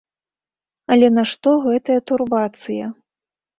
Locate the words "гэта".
1.67-2.01